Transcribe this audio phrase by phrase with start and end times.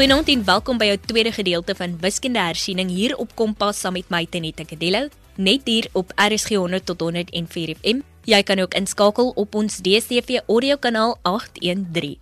[0.00, 4.06] Goeienaand en welkom by jou tweede gedeelte van Wiskunde Hersiening hier op Kompas saam met
[4.08, 8.00] my Tenita Kadello, net hier op RSG 100 tot 104 FM.
[8.24, 12.16] Jy kan ook inskakel op ons DStv audio kanaal 813.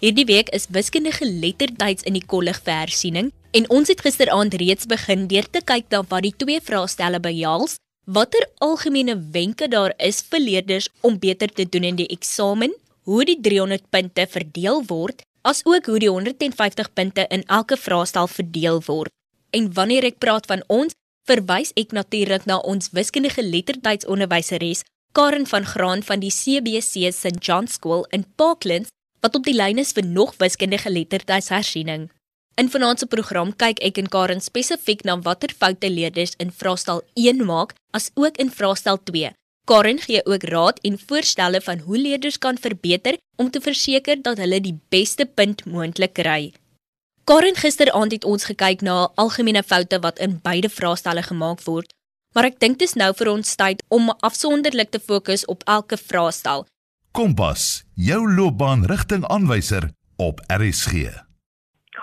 [0.00, 4.88] Hierdie week is wiskunde geletterdheids in die kollig vir hersiening en ons het gisteraand reeds
[4.88, 7.76] begin deur te kyk na wat die twee vraestelle behels,
[8.08, 12.72] watter algemene wenke daar is vir leerders om beter te doen in die eksamen,
[13.04, 18.82] hoe die 300 punte verdeel word, asook hoe die 150 punte in elke vraestel verdeel
[18.86, 19.12] word.
[19.50, 20.94] En wanneer ek praat van ons,
[21.28, 27.66] verwys ek natuurlik na ons wiskunde geletterdheidsonderwyseres Karen van Graan van die CBC St John
[27.66, 32.08] School in Parklands wat op die lyn is vir nog wiskundige geletterdheidshersiening.
[32.58, 37.02] In vanaand se program kyk ek en Karen spesifiek na watter foute leerders in vraestel
[37.14, 39.32] 1 maak, as ook in vraestel 2.
[39.68, 44.38] Karen gee ook raad en voorstelle van hoe leerders kan verbeter om te verseker dat
[44.40, 46.52] hulle die beste punt moontlik kry.
[47.24, 51.92] Karen gisteraand het ons gekyk na algemene foute wat in beide vraestelle gemaak word,
[52.32, 56.00] maar ek dink dit is nou vir ons tyd om afsonderlik te fokus op elke
[56.00, 56.64] vraestel.
[57.12, 61.12] Kompas, jou loopbaanrigtingaanwyser op RSG.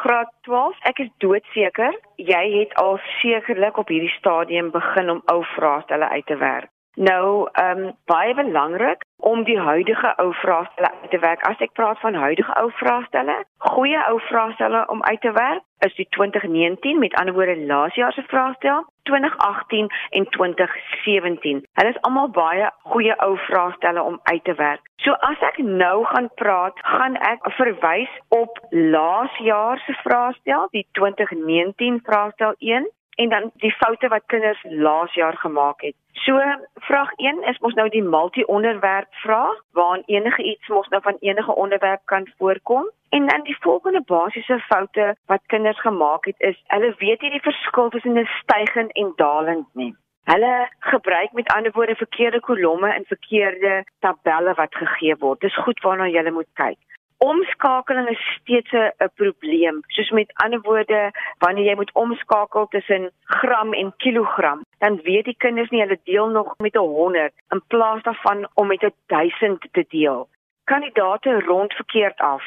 [0.06, 5.42] Graad 12, ek is doodseker jy het al sekerlik op hierdie stadium begin om ou
[5.58, 6.70] vraestelle uit te werk.
[6.96, 11.42] Nou, ehm um, baie belangrik om die huidige ou vraestelle uit te werk.
[11.44, 15.96] As ek praat van huidige ou vraestelle, goeie ou vraestelle om uit te werk is
[15.96, 21.66] die 2019 met ander woorde laas jaar se vraestel, 2018 en 2017.
[21.74, 24.82] Hulle is almal baie goeie ou vraestelle om uit te werk.
[24.96, 30.88] So as ek nou gaan praat, gaan ek verwys op laas jaar se vraestel, die
[30.92, 35.96] 2019 vraestel 1 en dan die foute wat kinders laas jaar gemaak het.
[36.12, 36.40] So
[36.74, 41.56] vraag 1 is mos nou die multi-onderwerp vraag waarin enige iets mos nou van enige
[41.56, 42.90] onderwerp kan voorkom.
[43.10, 47.48] En dan die volgende basiese foute wat kinders gemaak het is hulle weet nie die
[47.50, 49.96] verskil tussen 'n stygend en dalend nie.
[50.24, 55.40] Hulle gebruik met ander woorde verkeerde kolomme en verkeerde tabelle wat gegee word.
[55.40, 56.78] Dis goed waarna jy moet kyk.
[57.26, 59.82] Omskakeling is steeds 'n probleem.
[59.88, 65.38] Soos met ander woorde, wanneer jy moet omskakel tussen gram en kilogram, dan weet die
[65.38, 69.68] kinders nie hulle deel nog met 'n 100 in plaas daarvan om met 'n 1000
[69.72, 70.28] te deel.
[70.64, 72.44] Kandidate rond verkeerd af.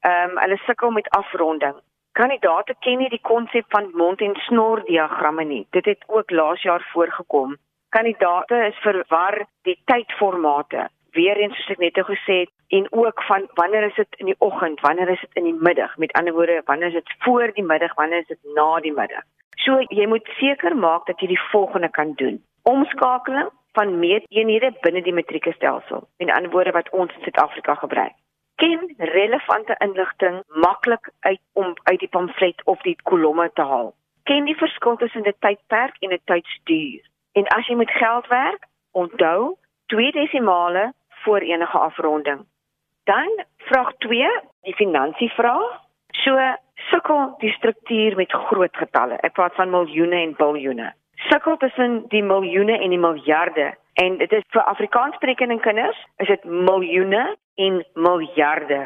[0.00, 1.76] Ehm um, hulle sukkel met afronding.
[2.12, 5.66] Kandidate ken nie die konsep van mond en snor diagramme nie.
[5.70, 7.56] Dit het ook laas jaar voorgekom.
[7.88, 13.48] Kandidate is verwar die tydformate weer eens soos ek net gesê het en ook van
[13.54, 16.62] wanneer is dit in die oggend, wanneer is dit in die middag, met ander woorde,
[16.64, 19.22] wanneer is dit voor die middag, wanneer is dit na die middag.
[19.50, 22.42] So jy moet seker maak dat jy die volgende kan doen.
[22.62, 28.14] Omskakeling van meeteenhede binne die matriekstelsel, met ander woorde wat ons in Suid-Afrika gebruik.
[28.56, 33.94] Ken relevante inligting maklik uit om uit die pamflet of die kolomme te haal.
[34.22, 37.00] Ken die verskil tussen 'n tydperk en 'n tydstuur.
[37.32, 39.56] En as jy met geld werk, onthou
[39.86, 42.46] twee desimale voor enige afronding.
[43.06, 44.30] Dan vraag 2,
[44.66, 45.80] die finansievraag.
[46.10, 46.34] So
[46.90, 49.18] sukkel die struktuur met groot getalle.
[49.22, 50.88] Ek praat van miljoene en biljoene.
[51.28, 53.68] Sukkel tussen die miljoene en die miljarde.
[54.02, 58.80] En dit is vir Afrikaanssprekende kinders, is dit miljoene en miljarde.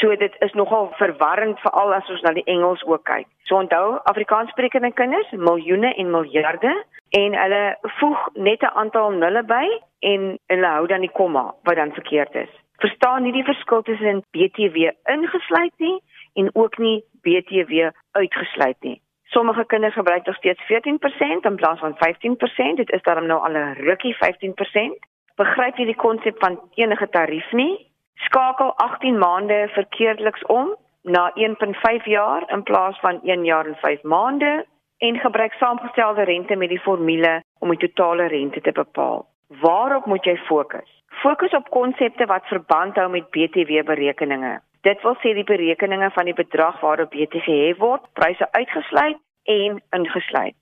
[0.00, 3.28] So dit is nogal verwarrend veral as ons na die Engels ook kyk.
[3.48, 6.74] So onthou Afrikaanssprekende kinders, miljoene en miljarde
[7.16, 7.62] en hulle
[8.00, 9.64] voeg net 'n aantal nulle by
[10.12, 12.61] en hulle hou dan die komma wat dan verkeerd is.
[12.82, 15.98] Verstaan nie die verskil tussen BTW ingesluit nie
[16.34, 18.98] en ook nie BTW uitgesluit nie.
[19.34, 22.74] Sommige kinders gebruik nog steeds 14% in plaas van 15%.
[22.76, 24.98] Dit is daarom nou al 'n rukkie 15%.
[25.36, 27.86] Begryp jy die konsep van enige tarief nie?
[28.14, 34.02] Skakel 18 maande verkeerdeliks om na 1.5 jaar in plaas van 1 jaar en 5
[34.02, 34.66] maande
[34.98, 39.26] en gebruik saamgestelde rente met die formule om die totale rente te bepaal.
[39.46, 41.01] Waarop moet jy fokus?
[41.20, 44.60] Fokus op konsepte wat verband hou met BTW berekeninge.
[44.80, 49.82] Dit wil sê die berekeninge van die bedrag waarop BTW gehef word, pryse uitgesluit en
[49.98, 50.56] ingesluit.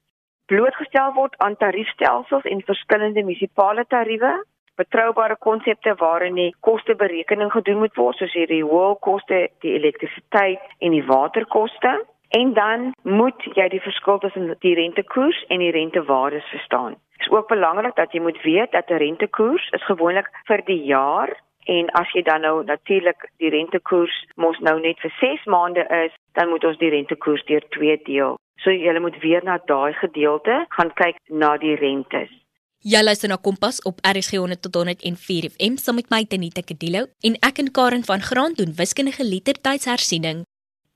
[0.51, 4.33] Blootgestel word aan tariefstelsels en verskillende munisipale tariewe,
[4.75, 11.05] betroubare konsepte waarin die kosteberekening gedoen moet word, soos die hoëkoste, die elektrisiteit en die
[11.07, 11.93] waterkoste.
[12.31, 16.95] En dan moet jy die verskil tussen die rentekoers en die rentewaardes verstaan.
[17.19, 20.83] Dit is ook belangrik dat jy moet weet dat 'n rentekoers is gewoonlik vir die
[20.83, 21.31] jaar
[21.65, 26.13] en as jy dan nou natuurlik die rentekoers mos nou net vir 6 maande is,
[26.33, 28.39] dan moet ons die rentekoers deur 2 deel.
[28.57, 32.31] So jy moet weer na daai gedeelte gaan kyk na die rentes.
[32.79, 37.07] Jy luister na Kompas op RSG 100 tot 104 FM saam met my Tenita Kadilo
[37.21, 40.45] en ek en Karen van Graan doen wiskundige lettertydshersiening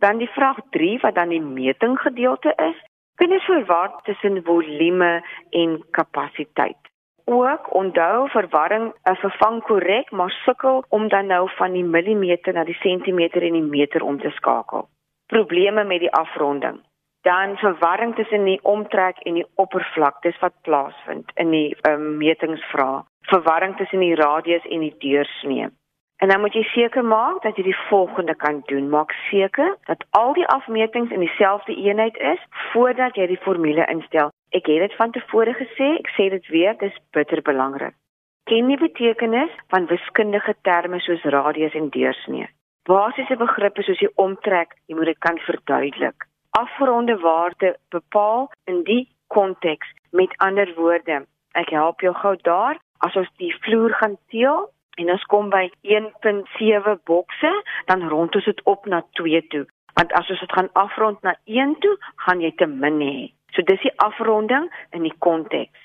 [0.04, 2.80] Dan die vraag 3 wat dan die metinggedeelte is.
[3.14, 6.76] Kinders verwar tussen volume en kapasiteit.
[7.24, 12.64] Ook onthou verwarring 'n vervang korrek, maar sukkel om dan nou van die millimeter na
[12.64, 14.88] die sentimeter en die meter om te skakel.
[15.26, 16.80] Probleme met die afronding.
[17.22, 23.02] Dan verwarring tussen die omtrek en die oppervlaktes wat plaasvind in die um, metingsvrae.
[23.20, 25.68] Verwarring tussen die radius en die deursnee.
[26.22, 28.88] En dan moet jy seker maak dat jy die volgende kan doen.
[28.88, 32.40] Maak seker dat al die afmetings in dieselfde eenheid is
[32.72, 34.30] voordat jy die formule instel.
[34.54, 37.96] Ek het dit van tevore gesê, ek sê dit weer, dis bitter belangrik.
[38.44, 42.46] Ken die betekenis van wiskundige terme soos radius en deursnee.
[42.84, 46.26] Basiese begrippe soos die omtrek, jy moet dit kan verduidelik.
[46.54, 49.88] Afgeronde waarde bepaal in die konteks.
[50.12, 51.24] Met ander woorde,
[51.58, 52.78] ek help jou gou daar.
[53.00, 54.68] As ons die vloer gaan teel,
[55.00, 57.52] en ons kom by 1.7 bokse,
[57.90, 59.64] dan rond ons dit op na 2 toe.
[59.94, 61.96] Want as ons dit gaan afrond na 1 toe,
[62.26, 63.32] gaan jy te min hê.
[63.54, 65.80] So dis die afronding in die konteks.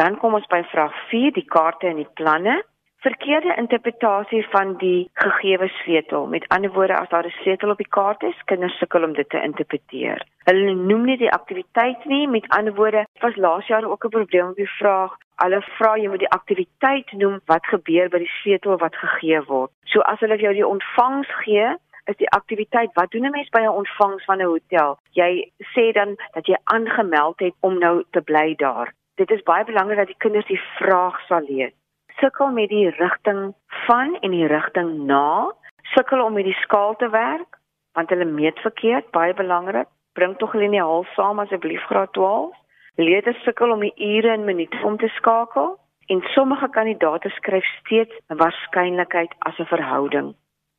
[0.00, 2.60] Dan kom ons by vraag 4, die kaarte en die planne.
[3.00, 6.26] Verkeerde interpretasie van die gegeewe sleutel.
[6.26, 9.28] Met ander woorde, as daar 'n sleutel op die kaart is, kinders sukkel om dit
[9.28, 10.26] te interpreteer.
[10.44, 12.28] Hulle noem nie die aktiwiteit nie.
[12.28, 16.08] Met ander woorde, was laas jaar ook 'n probleem op die vraag Hulle vra jy
[16.12, 19.72] moet die aktiwiteit noem wat gebeur by die sleutel wat gegee word.
[19.92, 21.70] So as hulle jou die ontvangs gee,
[22.12, 24.98] is die aktiwiteit wat doen 'n mens by 'n ontvangs van 'n hotel?
[25.12, 28.92] Jy sê dan dat jy aangemeld het om nou te bly daar.
[29.16, 31.72] Dit is baie belangrik dat die kinders die vraag sal lees.
[32.20, 33.54] Sukkel met die rigting
[33.86, 35.52] van en die rigting na.
[35.94, 37.56] Sukkel om met die skaal te werk
[37.92, 39.88] want hulle meet verkeerd, baie belangrik.
[40.14, 42.52] Bring tog hulle in die hal saam asseblief graad 12.
[43.00, 45.72] Leerders sukkel om die ure en minute om te skakel
[46.12, 50.34] en sommige kandidaate skryf steeds 'n waarskynlikheid as 'n verhouding.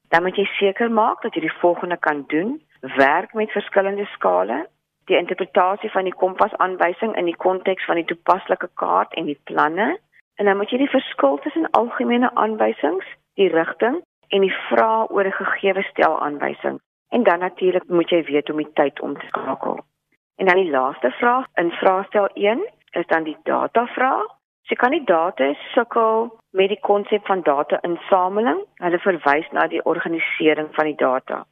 [0.10, 4.68] Dan moet jy seker maak dat jy die volgende kan doen: werk met verskillende skale,
[5.06, 9.98] die interpretasie van die kompasaanwysing in die konteks van die toepaslike kaart en die planne,
[10.42, 13.06] en dan moet jy die verskil tussen algemene aanwysings,
[13.38, 14.00] die rigting
[14.34, 16.80] en die vrae oor 'n gegeewe stel aanwysing.
[17.10, 19.78] En dan natuurlik moet jy weet om die tyd om te skakel.
[20.36, 24.26] En dan die laaste vraag in vraestel 1 is dan die data vraag.
[24.62, 28.66] So kandidaate sukkel met die konsep van data-insameling.
[28.76, 31.46] Hulle verwys na die organisering van die data.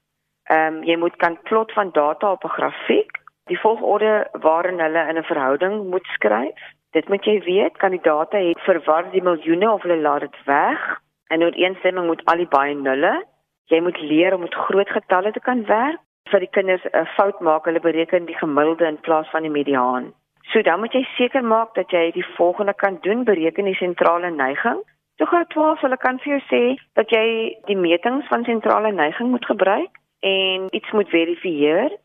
[0.44, 3.12] Ehm um, jy moet kan plot van data op 'n grafiek,
[3.46, 6.60] die volgorde waarin hulle in 'n verhouding moet skryf.
[6.92, 10.86] Dit moet jy weet, kandidaate het verwar die miljoene of hulle laat dit weg.
[11.30, 13.26] En ooreenstemming moet al die baie nulle.
[13.70, 17.40] Jy moet leer om met groot getalle te kan werk vir die kinders 'n fout
[17.40, 20.14] maak, hulle bereken die gemiddelde in plaas van die mediaan.
[20.52, 24.32] So dan moet jy seker maak dat jy die volgende kan doen, bereken die sentrale
[24.32, 24.82] neiging.
[25.18, 26.64] So gou 12 hulle kan vir jou sê
[26.94, 31.98] dat jy die metings van sentrale neiging moet gebruik en iets moet verifieer.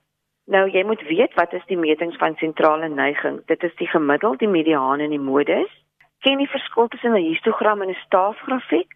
[0.46, 3.41] Nou jy moet weet wat is die metings van sentrale neiging?
[3.46, 5.73] Dit is die gemiddeld, die mediaan en die modus.
[6.20, 8.91] Ken die verskil tussen 'n histogram en 'n staafgrafiek?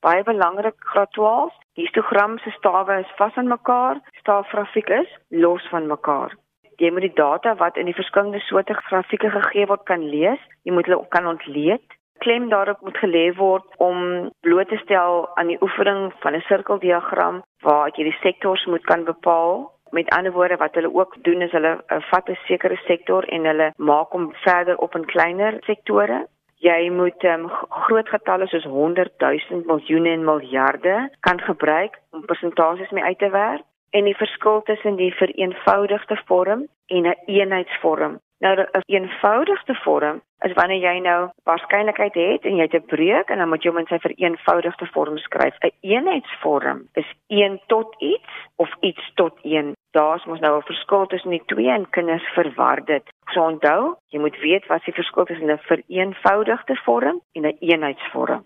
[0.00, 1.54] Baie belangrik graad 12.
[1.72, 6.36] Histogram se stawe is vas aan mekaar, staafgrafiek is los van mekaar.
[6.76, 10.40] Jy moet die data wat in die verskillende soorte grafieke gegee word kan lees.
[10.62, 11.84] Jy moet hulle kan ontleed.
[12.24, 17.42] Klem daarop moet gelê word om bloot te stel aan die oefening van 'n sirkeldiagram
[17.62, 19.72] waar jy die sektors moet kan bepaal.
[19.90, 23.44] Met ander woorde wat hulle ook doen is hulle uh, vat 'n sekere sektor en
[23.44, 26.26] hulle maak hom verder op in kleiner sektore
[26.60, 27.48] jy moet um,
[27.86, 33.30] groot getalle soos 100 000 miljoene en miljarde kan gebruik om persentasies mee uit te
[33.30, 38.20] werk en die verskil tussen die vereenvoudigde vorm en 'n een eenheidsvorm.
[38.40, 43.28] Nou 'n eenvoudigde vorm is wanneer jy nou waarskynlikheid het en jy het 'n breuk
[43.28, 45.56] en dan moet jy hom in sy vereenvoudigde vorm skryf.
[45.58, 49.72] 'n Eenheidsvorm is 1 tot iets of iets tot 1.
[49.90, 53.04] Daar's mos nou 'n verskil tussen die twee en kinders verwar dit.
[53.32, 57.56] So onthou, jy moet weet wat die verskil tussen 'n vereenvoudigde vorm en 'n een
[57.60, 58.44] eenheidsvorm.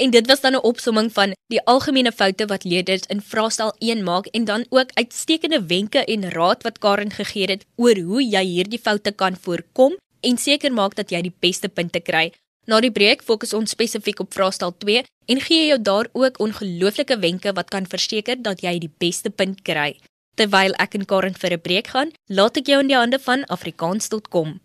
[0.00, 4.02] En dit was dan 'n opsomming van die algemene foute wat leerders in vraestel 1
[4.02, 8.44] maak en dan ook uitstekende wenke en raad wat Karen gegee het oor hoe jy
[8.44, 12.32] hierdie foute kan voorkom en seker maak dat jy die beste punte kry.
[12.66, 17.18] Na die breek fokus ons spesifiek op vraestel 2 en gee jou daar ook ongelooflike
[17.18, 19.98] wenke wat kan verseker dat jy die beste punt kry.
[20.34, 23.44] Terwyl ek en Karen vir 'n breek gaan, laat ek jou in die hande van
[23.44, 24.60] afrikaans.com.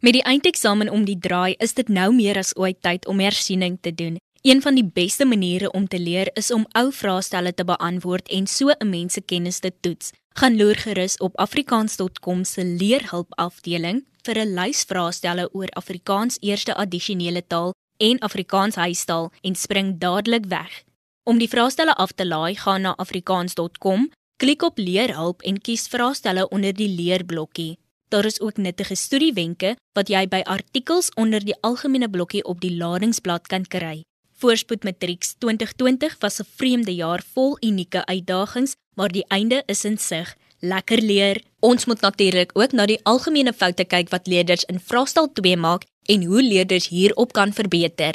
[0.00, 3.78] Met die eindeksamen om die draai, is dit nou meer as ooit tyd om hersiening
[3.80, 4.16] te doen.
[4.48, 8.46] Een van die beste maniere om te leer is om ou vraestelle te beantwoord en
[8.46, 10.10] so 'n mens se kennis te toets.
[10.28, 16.74] Gaan loer gerus op afrikaans.com se leerhulp afdeling vir 'n lys vraestelle oor Afrikaans eerste
[16.74, 20.82] addisionele taal en Afrikaans huistaal en spring dadelik weg.
[21.22, 26.48] Om die vraestelle af te laai, gaan na afrikaans.com Klik op Leerhulp en kies vraestelle
[26.48, 27.78] onder die leerblokkie.
[28.08, 32.76] Daar is ook nuttige studiewenke wat jy by artikels onder die algemene blokkie op die
[32.76, 34.07] ladingsblad kan kry.
[34.38, 39.98] Voorspoed Matrieks 2020 was 'n vreemde jaar vol unieke uitdagings, maar die einde is in
[39.98, 40.36] sig.
[40.60, 41.42] Lekker leer.
[41.60, 45.84] Ons moet natuurlik ook na die algemene foute kyk wat leerders in vraestel 2 maak
[46.02, 48.14] en hoe leerders hierop kan verbeter.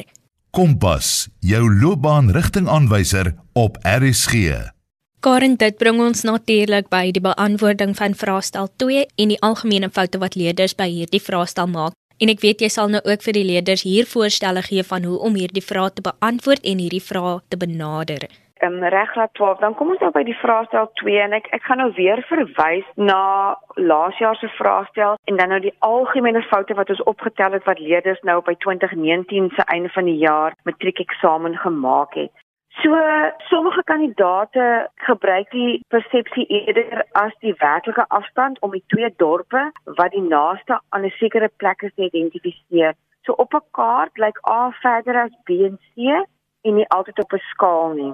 [0.49, 4.33] Kompas, jou loopbaanrigtingaanwyser op RSG.
[5.19, 10.17] Karen, dit bring ons natuurlik by die beantwoording van vraestel 2 en die algemene foute
[10.17, 11.93] wat leerders by hierdie vraestel maak.
[12.23, 15.17] En ek weet jy sal nou ook vir die leerders hier voorstelle gee van hoe
[15.27, 18.29] om hierdie vrae te beantwoord en hierdie vrae te benader.
[18.63, 21.81] Um, Regraad 12, dan kom ons nou by die vraestel 2 en ek ek gaan
[21.83, 26.93] nou weer verwys na laas jaar se vraestel en dan nou die algemene foute wat
[26.95, 32.15] ons opgetel het wat leerders nou by 2019 se einde van die jaar matriekeksamen gemaak
[32.21, 32.31] het.
[32.81, 32.89] So
[33.49, 40.11] sommige kandidate gebruik die persepsie eerder as die werklike afstand om die twee dorpe wat
[40.11, 42.93] die naaste aan 'n sekere plek is te identifiseer.
[43.21, 46.25] So op 'n kaart lyk A verder as B en C
[46.61, 48.13] en nie altyd op 'n skaal nie.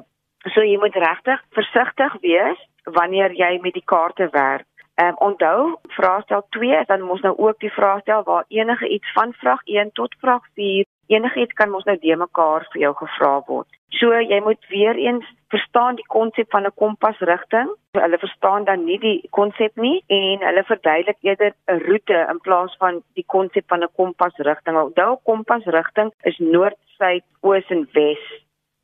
[0.53, 4.65] So jy moet regtig versigtig wees wanneer jy met die kaarte werk.
[4.95, 9.11] Ehm um, onthou, vraestel 2 is dan mos nou ook die vraestel waar enige iets
[9.13, 13.33] van vraag 1 tot vraag 4 enigiets kan mos nou de mekaar vir jou gevra
[13.47, 13.67] word.
[13.99, 17.69] So jy moet weer eens verstaan die konsep van 'n kompasrigting.
[17.91, 22.39] So, hulle verstaan dan nie die konsep nie en hulle verduidelik eerder 'n roete in
[22.39, 24.77] plaas van die konsep van 'n kompasrigting.
[24.77, 28.23] Onthou kompasrigting is noord, suid, oos en wes.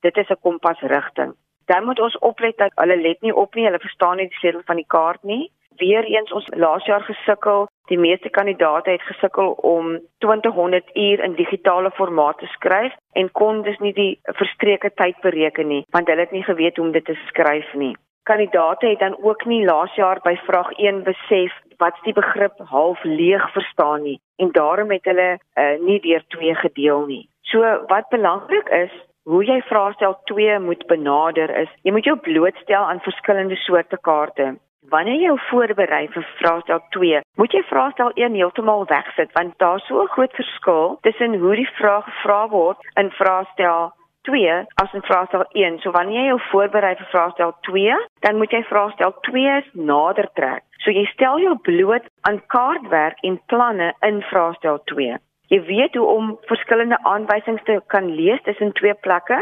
[0.01, 1.33] Dit is 'n kompasrigting.
[1.65, 4.61] Dan moet ons oplet dat hulle let nie op nie, hulle verstaan nie die sleutel
[4.65, 7.67] van die kaart nie weer eens ons laas jaar gesukkel.
[7.89, 13.61] Die meeste kandidaate het gesukkel om 2000 uur in digitale formaat te skryf en kon
[13.61, 17.05] dus nie die verstreke tyd bereken nie, want hulle het nie geweet hoe om dit
[17.05, 17.95] te skryf nie.
[18.25, 23.03] Kandidate het dan ook nie laas jaar by vraag 1 besef wat die begrip half
[23.03, 27.25] leeg verstaan nie en daarom het hulle uh, nie deur twee gedeel nie.
[27.41, 28.91] So wat belangrik is,
[29.29, 34.55] hoe jy vraestel 2 moet benader is, jy moet jou blootstel aan verskillende soorte kaarte.
[34.89, 39.85] Wanneer jy jou voorberei vir vraestel 2, moet jy vraestel 1 heeltemal wegsit want daar's
[39.87, 43.93] so 'n groot verskil tussen hoe die vraag gevra word in vraestel
[44.29, 45.79] 2 as in vraestel 1.
[45.79, 50.63] So wanneer jy jou voorberei vir vraestel 2, dan moet jy vraestel 2 nader trek.
[50.83, 55.17] So jy stel jou bloot aan kaartwerk en planne in vraestel 2.
[55.47, 59.37] Jy weet hoe om verskillende aanwysings te kan lees tussen twee plekke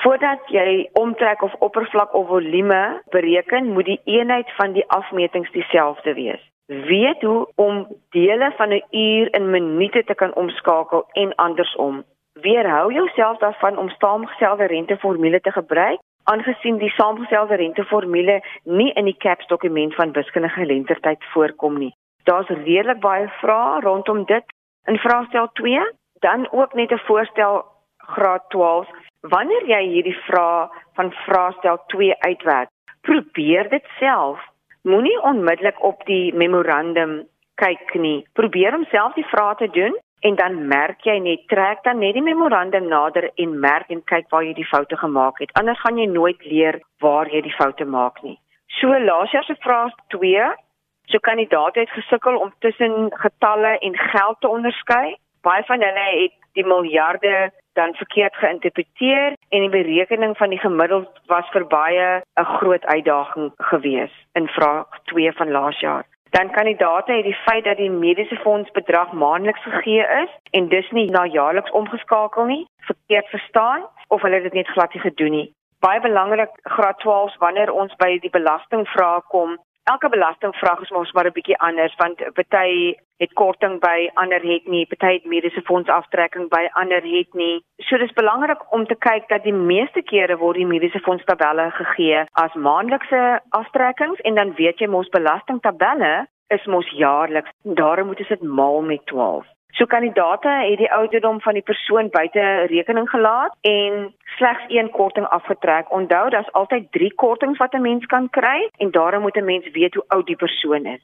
[0.00, 6.14] Voordat jy omtrek of oppervlak of volume bereken, moet die eenheid van die afmetings dieselfde
[6.14, 6.50] wees.
[6.66, 12.04] Weet hoe om dele van 'n uur in minute te kan omskakel en andersom.
[12.32, 19.16] Weerhou jouself daarvan om saamgestelde renteformule te gebruik, aangesien die saamgestelde renteformule nie in die
[19.18, 21.94] CAPS dokument van wiskundige geletterdheid voorkom nie.
[22.22, 24.44] Daar's redelik baie vrae rondom dit
[24.84, 27.64] in vraestel 2, dan ook net 'n voorstel
[27.96, 28.88] graad 12
[29.30, 30.66] Wanneer jy hierdie vrae
[30.98, 32.70] van vraestel 2 uitwerk,
[33.06, 34.40] probeer dit self.
[34.82, 37.20] Moenie onmiddellik op die memorandum
[37.54, 38.24] kyk nie.
[38.34, 39.94] Probeer om self die vrae te doen
[40.26, 44.26] en dan merk jy net trek dan net die memorandum nader en merk en kyk
[44.34, 45.54] waar jy die foute gemaak het.
[45.54, 48.38] Anders gaan jy nooit leer waar jy die foute maak nie.
[48.80, 50.50] So laas jaar se vraag 2,
[51.14, 55.14] so kandidaat het gesukkel om tussen getalle en geld te onderskei.
[55.46, 61.20] Baie van hulle het die miljarde dan verkeerd geïnterpreteer en die berekening van die gemiddeld
[61.26, 66.04] was vir baie 'n groot uitdaging gewees in vraag 2 van laas jaar.
[66.30, 70.90] Dan kandidaate het die feit dat die mediese fonds bedrag maandeliks gegee is en dus
[70.90, 75.52] nie na jaarliks omgeskakel nie, verkeerd verstaan of hulle dit net glad nie gedoen nie.
[75.78, 79.58] Baie belangrik graad 12 wanneer ons by die belastingvrae kom,
[79.90, 84.66] elke belastingvraag is mos maar 'n bietjie anders want party het korting by, ander het
[84.66, 87.64] nie, party het mediese fonds aftrekking by, ander het nie.
[87.76, 91.70] So dis belangrik om te kyk dat die meeste kere word die mediese fonds tabelle
[91.70, 97.50] gegee as maandelikse aftrekkings en dan weet jy mos belastingtabelle is mos jaarliks.
[97.62, 99.46] Daarom moet dit maal met 12.
[99.72, 105.26] So kandidate het die ouderdom van die persoon buite rekening gelaat en slegs een korting
[105.26, 105.92] afgetrek.
[105.92, 109.70] Onthou, daar's altyd 3 kortings wat 'n mens kan kry en daarom moet 'n mens
[109.70, 111.00] weet hoe oud die persoon is.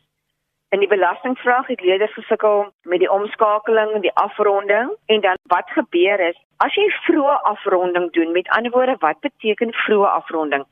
[0.68, 5.70] In die belastingvraag het leerders gesukkel met die omskakeling en die afronding en dan wat
[5.70, 10.64] gebeur is as jy vroeë afronding doen, met ander woorde, wat beteken vroeë afronding?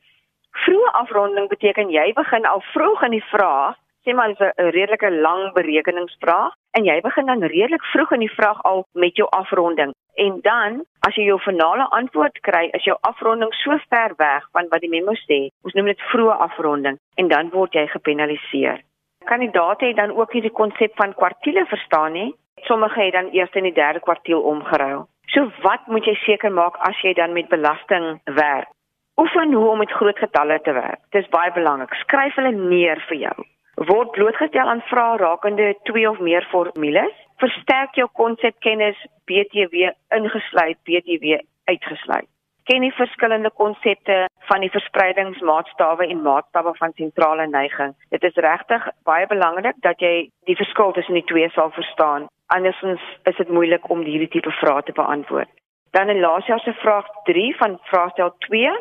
[0.51, 3.77] Vroeë afronding beteken jy begin al vroeg in die vraag
[4.07, 8.59] sê maar 'n redelike lang berekeningsvraag en jy begin dan redelik vroeg in die vraag
[8.69, 9.95] al met jou afronding.
[10.25, 14.69] En dan, as jy jou finale antwoord kry, is jou afronding so ver weg van
[14.73, 15.47] wat die memo sê.
[15.65, 18.85] Ons noem dit vroeë afronding en dan word jy gepenaliseer.
[19.27, 22.31] Kandidate het dan ook nie die konsep van kwartiele verstaan nie.
[22.69, 25.09] Sommige het dan eers in die derde kwartiel omgeruil.
[25.33, 28.71] So wat moet jy seker maak as jy dan met belasting werk?
[29.17, 31.01] Oefen hoe om met groot getalle te werk.
[31.11, 31.95] Dit is baie belangrik.
[32.05, 33.37] Skryf hulle neer vir jou.
[33.77, 37.13] Word blootgestel aan vrae rakende twee of meer formules.
[37.37, 38.97] Versterk jou konsepkennis
[39.29, 41.37] BTW ingesluit, BTW
[41.69, 42.29] uitgesluit.
[42.65, 44.17] Ken die verskillende konsepte
[44.49, 47.93] van die verspreidingsmaatstawwe en maatstawwe van sentrale neiging.
[48.09, 52.27] Dit is regtig baie belangrik dat jy die verskil tussen die twee sal verstaan.
[52.47, 55.53] Andersins is dit moeilik om hierdie tipe vrae te beantwoord.
[55.93, 58.73] Dan in laasjaar se vraag 3 van vraestel 2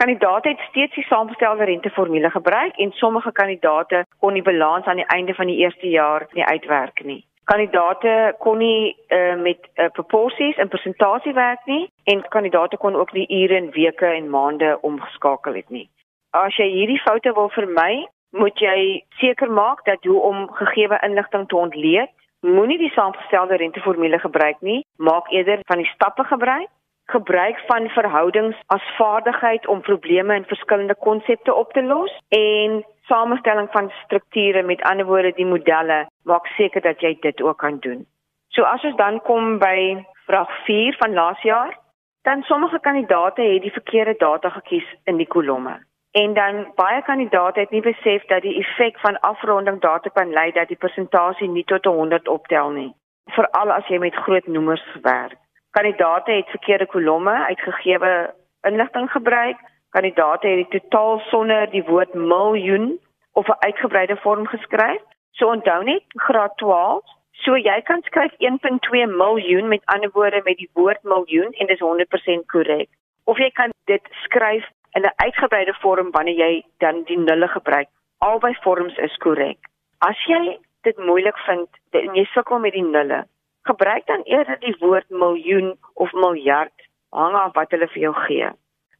[0.00, 5.06] Kandidaate het steeds die saamgestelde renteformule gebruik en sommige kandidaate kon die balans aan die
[5.06, 7.24] einde van die eerste jaar nie uitwerk nie.
[7.44, 13.12] Kandidate kon nie uh, met uh, proporsies en persentasie werk nie en kandidate kon ook
[13.12, 15.88] nie ure en weke en maande omgeskakel het nie.
[16.30, 21.48] As jy hierdie foute wil vermy, moet jy seker maak dat hoe om gegeewe inligting
[21.48, 22.08] te ontleed,
[22.40, 26.72] moenie die saamgestelde renteformule gebruik nie, maak eerder van die stappe gebruik
[27.10, 33.68] gebruik van verhoudings as vaardigheid om probleme in verskillende konsepte op te los en samestelling
[33.70, 38.06] van strukture met ander woorde die modelle maak seker dat jy dit ook kan doen.
[38.48, 41.78] So as ons dan kom by vraag 4 van laas jaar,
[42.22, 45.78] dan sommige kandidate het die verkeerde data gekies in die kolomme.
[46.10, 50.50] En dan baie kandidate het nie besef dat die effek van afronding data kan lei
[50.52, 52.90] dat die persentasie nie tot 100 optel nie,
[53.36, 55.38] veral as jy met groot noemers werk.
[55.70, 59.56] Kandidate het verkeerde kolomme uitgegeewe inligting gebruik.
[59.90, 62.98] Kandidate het die totaal sonder die woord miljoen
[63.32, 65.02] of 'n uitgebreide vorm geskryf.
[65.30, 70.56] So onthou net graad 12, so jy kan skryf 1.2 miljoen met ander woorde met
[70.56, 72.88] die woord miljoen en dit is 100% korrek.
[73.24, 77.88] Of jy kan dit skryf in 'n uitgebreide vorm wanneer jy dan die nulle gebruik.
[78.18, 79.58] Albei vorms is korrek.
[79.98, 83.24] As jy dit moeilik vind en jy sukkel met die nulle,
[83.62, 88.48] gebruik dan eerder die woord miljoen of miljard hang af wat hulle vir jou gee.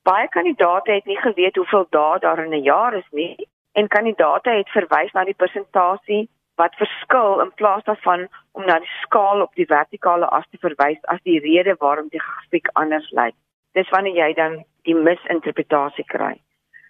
[0.03, 4.51] Baie kandidate het nie geweet hoeveel dae daar in 'n jaar is nie en kandidate
[4.51, 9.55] het verwys na die persentasie wat verskil in plaas daarvan om na die skaal op
[9.55, 13.35] die vertikale as te verwys as die rede waarom die grafiek anders lyk.
[13.73, 16.41] Dis wanneer jy dan die misinterpretasie kry.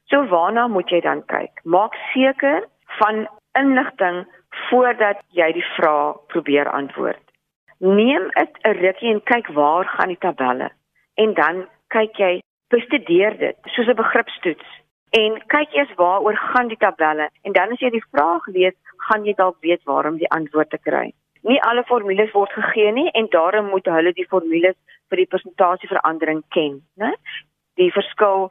[0.04, 1.61] So waarna moet jy dan kyk?
[1.64, 2.66] Maak seker
[2.98, 4.26] van inligting
[4.68, 7.30] voordat jy die vraag probeer antwoord
[7.81, 10.71] neem dit 'n rukkie en kyk waar gaan die tabelle.
[11.14, 14.69] En dan kyk jy bestudeer dit soos 'n begripstoets.
[15.11, 17.31] En kyk eers waaroor gaan die tabelle.
[17.43, 20.79] En dan as jy die vraag lees gaan jy dalk weet waarom die antwoord te
[20.79, 21.12] kry.
[21.43, 24.77] Nie alle formules word gegee nie en daarom moet hulle die formules
[25.09, 27.14] vir die persentasieverandering ken né?
[27.75, 28.51] Die verskil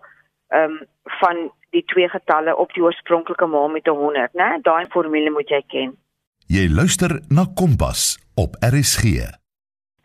[0.50, 4.62] ehm um, van die twee getalle op die oorspronklike maal met 100 né?
[4.62, 5.98] Daai formule moet jy ken
[6.50, 9.04] Jy luister na Kompas op RSG.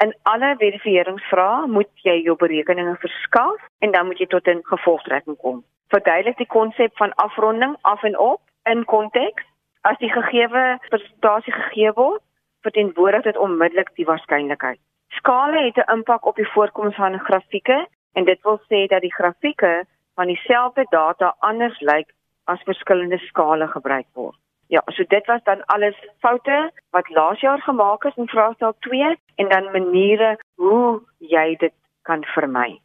[0.05, 5.39] In alle verifieringsvrae moet jy jou berekeninge verskaf en dan moet jy tot 'n gevolgtrekking
[5.45, 5.63] kom.
[5.89, 9.43] Verduidelik die konsep van afronding af en op in konteks.
[9.81, 12.23] As die gegeewe persentasie gegee word,
[12.61, 14.81] verteenwoordig dit onmiddellik die waarskynlikheid.
[15.09, 19.15] Skale het 'n impak op die voorkoms van grafieke en dit wil sê dat die
[19.15, 22.13] grafieke van dieselfde data anders lyk
[22.45, 24.44] as verskillende skale gebruik word.
[24.69, 29.17] Ja, so dit was dan alles foute wat laas jaar gemaak is in vraestel 2
[29.35, 31.73] en dan maniere hoe jy dit
[32.03, 32.81] kan vermy.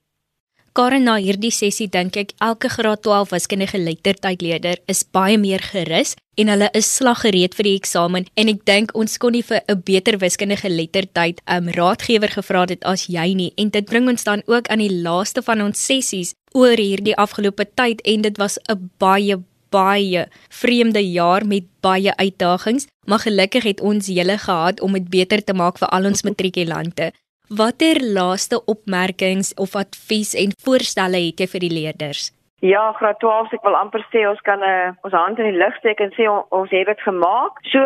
[0.78, 6.14] Karen na hierdie sessie dink ek elke graad 12 wiskundige lettertydleerder is baie meer gerus
[6.40, 9.82] en hulle is slaggereed vir die eksamen en ek dink ons kon nie vir 'n
[9.90, 14.24] beter wiskundige lettertyd 'n um, raadgewer gevra het as jy nie en dit bring ons
[14.24, 18.60] dan ook aan die laaste van ons sessies oor hierdie afgelope tyd en dit was
[18.70, 19.36] 'n baie
[19.70, 20.26] baie
[20.62, 25.54] vreemde jaar met baie uitdagings, maar gelukkig het ons julle gehad om dit beter te
[25.54, 27.12] maak vir al ons matrikulante.
[27.50, 32.30] Watter laaste opmerkings of advies en voorstelle het jy vir die leerders?
[32.62, 35.50] Ja, graad 12, ek wil amper sê ons kan 'n uh, eh, ons hand in
[35.50, 37.58] die lug steek en sê on, ons het dit gemaak.
[37.72, 37.80] So,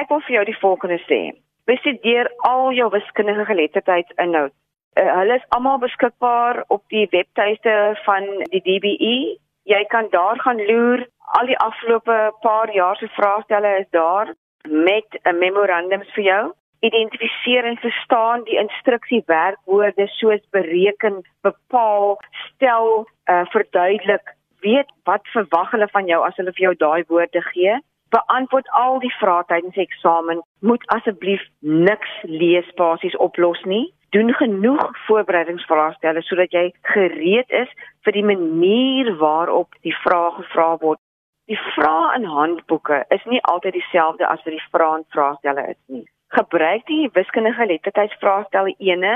[0.00, 1.32] ek wil vir jou die volgende sê.
[1.64, 4.52] Bestudeer al jou wiskundige geletterdheidsinhoud.
[5.00, 9.38] Uh, hulle is almal beskikbaar op die webtuiste van die DBE.
[9.64, 11.06] Jy kan daar gaan loer
[11.38, 14.34] al die afgelope paar jaar se vraestelle is daar
[14.68, 16.52] met 'n memorandums vir jou.
[16.80, 22.18] Identifiseer en verstaan die instruksiewerkwoorde soos bereken, bepaal,
[22.54, 24.34] stel, uh, verduidelik.
[24.60, 28.98] Weet wat verwag hulle van jou as hulle vir jou daai woorde gee beantwoord al
[29.04, 30.42] die vrae tydens eksamen.
[30.60, 33.92] Moet asseblief niks lees basies oplos nie.
[34.16, 37.68] Doen genoeg voorbereidingsvraestelle sodat jy gereed is
[38.06, 41.00] vir die manier waarop die vrae gevra word.
[41.48, 45.80] Die vrae in handboeke is nie altyd dieselfde as wat die vrae in vraestelle is
[45.86, 46.04] nie.
[46.36, 49.14] Gebruik die wiskundige lettertydsvraestelle ene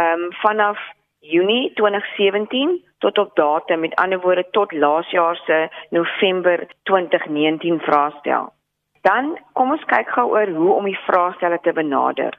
[0.00, 0.80] ehm um, vanaf
[1.24, 8.52] Junie 2017 tot op datum met ander woorde tot laas jaar se November 2019 vraestel.
[9.00, 12.38] Dan kom ons kyk gou oor hoe om die vraestelle te benader.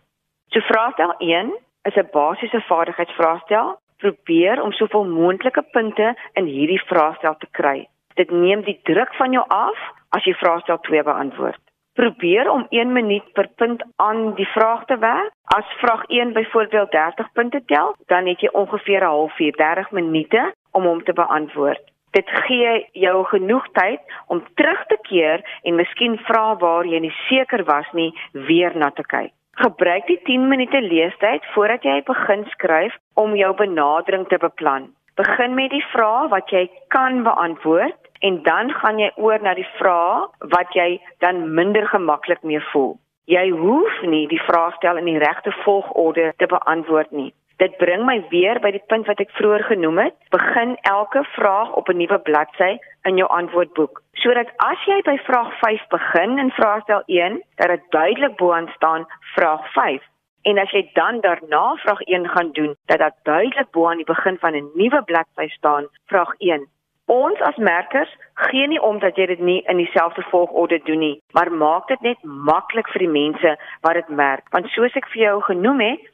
[0.49, 3.77] So vraestel 1 is 'n basiese vaardigheidsvraestel.
[3.97, 7.87] Probeer om soveel moontlike punte in hierdie vraestel te kry.
[8.15, 9.77] Dit neem die druk van jou af
[10.09, 14.97] as jy vraestel 2 beantwoord probeer om 1 minuut per punt aan die vraag te
[14.97, 15.31] werk.
[15.55, 20.53] As vraag 1 byvoorbeeld 30 punte tel, dan het jy ongeveer 'n halfuur, 30 minute
[20.71, 21.81] om hom te beantwoord.
[22.11, 27.15] Dit gee jou genoeg tyd om terug te keer en miskien vra waar jy nie
[27.29, 29.31] seker was nie weer na te kyk.
[29.51, 34.89] Gebruik die 10 minute leestyd voordat jy begin skryf om jou benadering te beplan.
[35.15, 39.67] Begin met die vraag wat jy kan beantwoord en dan gaan jy oor na die
[39.77, 40.89] vrae wat jy
[41.23, 42.95] dan minder gemaklik mee voel.
[43.29, 47.31] Jy hoef nie die vraestel in die regte volgorde te beantwoord nie.
[47.61, 50.15] Dit bring my weer by die punt wat ek vroeër genoem het.
[50.33, 52.71] Begin elke vraag op 'n nuwe bladsy
[53.09, 54.01] in jou antwoordboek.
[54.13, 59.07] Sodat as jy by vraag 5 begin in vraestel 1, dat dit duidelik bo-aan staan
[59.35, 60.03] vraag 5.
[60.41, 64.37] En as jy dan daarna vraag 1 gaan doen, dat dit duidelik bo-aan die begin
[64.37, 66.67] van 'n nuwe bladsy staan vraag 1.
[67.05, 68.09] Ons as merkers
[68.49, 72.01] gee nie om dat jy dit nie in dieselfde volgorde doen nie, maar maak dit
[72.01, 74.49] net maklik vir die mense wat dit merk.
[74.49, 76.07] Want soos ek vir jou genoem het,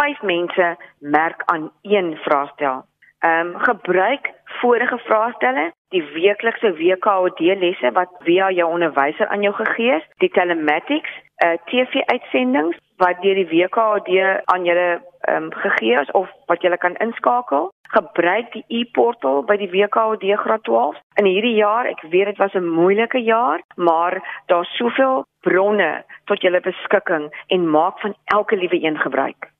[0.00, 2.82] vyf mense merk aan een vraestel.
[3.22, 9.54] Ehm um, gebruik vorige vraestelle, die weeklikse WKOD lesse wat via jou onderwyser aan jou
[9.54, 11.12] gegee is, die telematics,
[11.44, 14.10] uh, eh, TV-uitsendings wat deur die WKOD
[14.54, 14.88] aan julle
[15.20, 20.26] ehm um, gegee is of wat jy kan inskakel gebruik die e-portal by die WKOD
[20.42, 20.98] graad 12.
[21.22, 26.42] In hierdie jaar, ek weet dit was 'n moeilike jaar, maar daar's soveel bronne tot
[26.42, 29.51] julle beskikking en maak van elke liewe een gebruik.